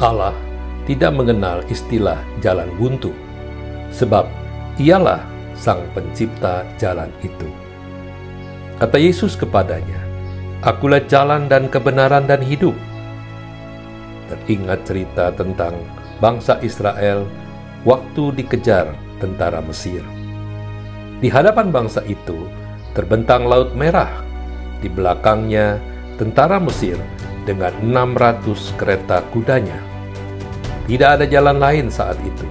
Allah 0.00 0.32
tidak 0.88 1.12
mengenal 1.12 1.60
istilah 1.68 2.16
jalan 2.40 2.72
buntu, 2.80 3.12
sebab 3.92 4.24
Ialah 4.80 5.20
Sang 5.52 5.84
Pencipta 5.92 6.64
jalan 6.80 7.12
itu. 7.20 7.44
Kata 8.80 8.96
Yesus 8.96 9.36
kepadanya, 9.36 10.00
"Akulah 10.64 11.04
jalan 11.04 11.52
dan 11.52 11.68
kebenaran 11.68 12.24
dan 12.24 12.40
hidup." 12.40 12.72
Teringat 14.32 14.88
cerita 14.88 15.36
tentang 15.36 15.76
bangsa 16.16 16.56
Israel 16.64 17.28
waktu 17.84 18.40
dikejar 18.40 18.96
tentara 19.20 19.60
Mesir. 19.60 20.00
Di 21.20 21.28
hadapan 21.28 21.68
bangsa 21.68 22.00
itu 22.08 22.48
terbentang 22.96 23.44
Laut 23.44 23.76
Merah. 23.76 24.24
Di 24.80 24.88
belakangnya 24.88 25.76
tentara 26.16 26.56
Mesir 26.56 26.96
dengan 27.44 27.76
600 27.84 28.72
kereta 28.80 29.20
kudanya. 29.28 29.89
Tidak 30.90 31.06
ada 31.06 31.22
jalan 31.22 31.62
lain 31.62 31.86
saat 31.86 32.18
itu. 32.26 32.42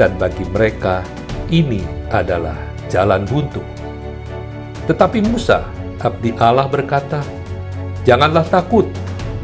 Dan 0.00 0.16
bagi 0.16 0.48
mereka, 0.48 1.04
ini 1.52 1.84
adalah 2.08 2.56
jalan 2.88 3.28
buntu. 3.28 3.60
Tetapi 4.88 5.20
Musa, 5.28 5.68
abdi 6.00 6.32
Allah 6.40 6.64
berkata, 6.72 7.20
Janganlah 8.08 8.48
takut, 8.48 8.88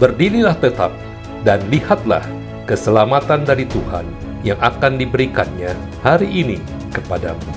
berdirilah 0.00 0.56
tetap, 0.56 0.96
dan 1.44 1.60
lihatlah 1.68 2.24
keselamatan 2.64 3.44
dari 3.44 3.68
Tuhan 3.68 4.08
yang 4.40 4.56
akan 4.64 4.96
diberikannya 4.96 5.76
hari 6.00 6.24
ini 6.32 6.56
kepadamu. 6.96 7.52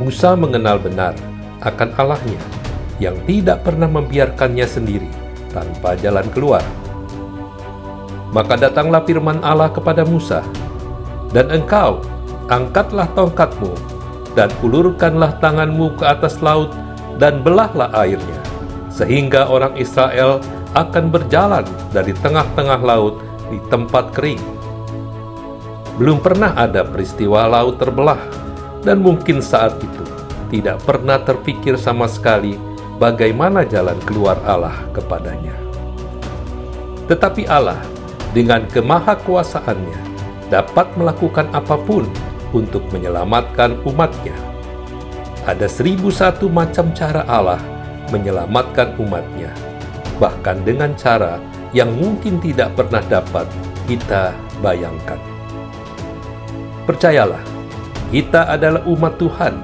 Musa 0.00 0.32
mengenal 0.32 0.80
benar 0.80 1.12
akan 1.60 1.92
Allahnya 2.00 2.40
yang 2.96 3.20
tidak 3.28 3.68
pernah 3.68 3.86
membiarkannya 3.86 4.64
sendiri 4.64 5.10
tanpa 5.52 5.92
jalan 6.00 6.24
keluar. 6.32 6.64
Maka 8.30 8.54
datanglah 8.54 9.02
firman 9.02 9.42
Allah 9.42 9.70
kepada 9.74 10.06
Musa, 10.06 10.46
"Dan 11.34 11.50
engkau 11.50 11.98
angkatlah 12.50 13.10
tongkatmu 13.14 13.70
dan 14.34 14.50
ulurkanlah 14.62 15.38
tanganmu 15.42 15.98
ke 15.98 16.04
atas 16.06 16.38
laut 16.42 16.70
dan 17.18 17.42
belahlah 17.42 17.90
airnya, 17.94 18.40
sehingga 18.90 19.50
orang 19.50 19.74
Israel 19.78 20.38
akan 20.78 21.10
berjalan 21.10 21.66
dari 21.90 22.14
tengah-tengah 22.14 22.80
laut 22.82 23.18
di 23.50 23.58
tempat 23.66 24.14
kering. 24.14 24.42
Belum 25.98 26.22
pernah 26.22 26.54
ada 26.54 26.86
peristiwa 26.86 27.50
laut 27.50 27.82
terbelah, 27.82 28.22
dan 28.86 29.02
mungkin 29.02 29.42
saat 29.42 29.76
itu 29.82 30.04
tidak 30.50 30.82
pernah 30.86 31.18
terpikir 31.20 31.74
sama 31.78 32.06
sekali 32.06 32.58
bagaimana 32.96 33.66
jalan 33.66 33.98
keluar 34.06 34.38
Allah 34.46 34.74
kepadanya. 34.94 35.54
Tetapi 37.10 37.44
Allah 37.50 37.82
dengan 38.30 38.66
kemahakuasaannya 38.70 40.00
dapat 40.50 40.86
melakukan 40.98 41.46
apa 41.54 41.78
pun 41.78 42.06
untuk 42.50 42.82
menyelamatkan 42.90 43.78
umatnya. 43.86 44.34
Ada 45.46 45.66
seribu 45.70 46.12
satu 46.12 46.50
macam 46.50 46.92
cara 46.92 47.24
Allah 47.26 47.62
menyelamatkan 48.10 48.98
umatnya, 48.98 49.54
bahkan 50.18 50.60
dengan 50.66 50.92
cara 50.98 51.38
yang 51.70 51.94
mungkin 51.94 52.42
tidak 52.42 52.74
pernah 52.74 53.00
dapat 53.06 53.46
kita 53.86 54.34
bayangkan. 54.58 55.18
Percayalah, 56.84 57.40
kita 58.10 58.50
adalah 58.50 58.82
umat 58.90 59.14
Tuhan, 59.22 59.54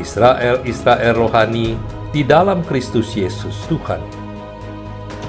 Israel-Israel 0.00 1.12
rohani 1.12 1.76
di 2.10 2.24
dalam 2.24 2.64
Kristus 2.64 3.12
Yesus 3.12 3.68
Tuhan. 3.68 4.00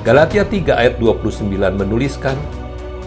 Galatia 0.07 0.47
3 0.47 0.71
ayat 0.79 0.95
29 1.01 1.49
menuliskan, 1.75 2.37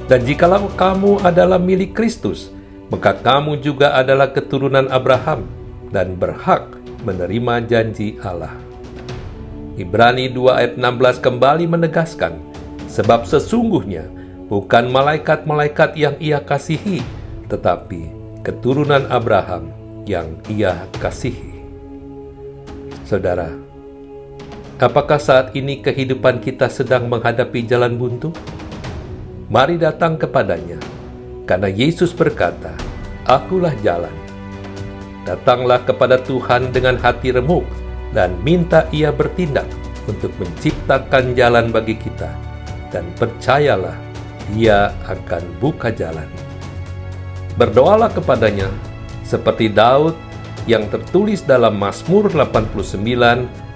Dan 0.08 0.24
jikalau 0.24 0.72
kamu 0.72 1.20
adalah 1.20 1.60
milik 1.60 1.92
Kristus, 1.92 2.48
maka 2.88 3.12
kamu 3.12 3.60
juga 3.60 3.92
adalah 3.92 4.32
keturunan 4.32 4.88
Abraham 4.88 5.44
dan 5.92 6.16
berhak 6.16 6.64
menerima 7.04 7.68
janji 7.68 8.16
Allah. 8.24 8.56
Ibrani 9.76 10.32
2 10.32 10.58
ayat 10.58 10.72
16 10.80 11.20
kembali 11.20 11.68
menegaskan, 11.68 12.40
sebab 12.88 13.28
sesungguhnya 13.28 14.08
bukan 14.48 14.88
malaikat-malaikat 14.88 15.92
yang 15.94 16.16
ia 16.16 16.40
kasihi, 16.40 17.04
tetapi 17.52 18.08
keturunan 18.40 19.04
Abraham 19.12 19.70
yang 20.08 20.40
ia 20.48 20.88
kasihi. 20.98 21.60
Saudara, 23.04 23.68
Apakah 24.78 25.18
saat 25.18 25.58
ini 25.58 25.82
kehidupan 25.82 26.38
kita 26.38 26.70
sedang 26.70 27.10
menghadapi 27.10 27.66
jalan 27.66 27.98
buntu? 27.98 28.30
Mari 29.48 29.80
datang 29.80 30.20
kepadanya, 30.20 30.76
karena 31.48 31.72
Yesus 31.72 32.12
berkata, 32.12 32.68
Akulah 33.24 33.72
jalan. 33.80 34.12
Datanglah 35.24 35.80
kepada 35.88 36.20
Tuhan 36.20 36.68
dengan 36.68 37.00
hati 37.00 37.32
remuk 37.32 37.64
dan 38.12 38.36
minta 38.44 38.84
ia 38.92 39.08
bertindak 39.08 39.64
untuk 40.04 40.28
menciptakan 40.36 41.32
jalan 41.32 41.72
bagi 41.72 41.96
kita. 41.96 42.28
Dan 42.92 43.08
percayalah, 43.16 43.96
dia 44.52 44.92
akan 45.08 45.40
buka 45.64 45.96
jalan. 45.96 46.28
Berdoalah 47.56 48.12
kepadanya 48.12 48.68
seperti 49.24 49.72
Daud 49.72 50.12
yang 50.68 50.84
tertulis 50.92 51.40
dalam 51.40 51.80
Mazmur 51.80 52.28
89 52.28 52.84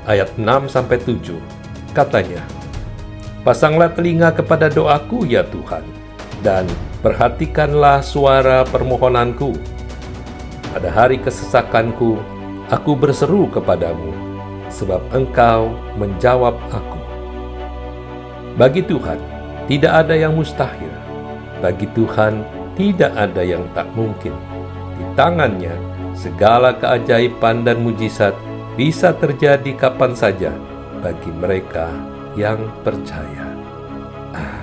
ayat 0.04 0.28
6 0.36 0.68
sampai 0.68 1.00
7. 1.00 1.40
Katanya, 1.96 2.44
Pasanglah 3.42 3.90
telinga 3.90 4.30
kepada 4.30 4.70
doaku 4.70 5.26
ya 5.26 5.42
Tuhan, 5.42 5.82
dan 6.46 6.62
perhatikanlah 7.02 7.98
suara 7.98 8.62
permohonanku. 8.70 9.58
Pada 10.70 10.86
hari 10.94 11.18
kesesakanku, 11.18 12.22
aku 12.70 12.94
berseru 12.94 13.50
kepadamu, 13.50 14.14
sebab 14.70 15.02
engkau 15.10 15.74
menjawab 15.98 16.54
aku. 16.70 17.02
Bagi 18.54 18.86
Tuhan, 18.86 19.18
tidak 19.66 20.06
ada 20.06 20.14
yang 20.14 20.38
mustahil. 20.38 20.94
Bagi 21.58 21.90
Tuhan, 21.98 22.46
tidak 22.78 23.10
ada 23.10 23.42
yang 23.42 23.66
tak 23.74 23.90
mungkin. 23.98 24.38
Di 24.94 25.04
tangannya, 25.18 25.74
segala 26.14 26.78
keajaiban 26.78 27.66
dan 27.66 27.82
mujizat 27.82 28.38
bisa 28.78 29.10
terjadi 29.18 29.74
kapan 29.74 30.14
saja 30.14 30.54
bagi 31.02 31.34
mereka 31.34 32.11
yang 32.36 32.60
percaya. 32.82 33.46
Amin. 34.32 34.61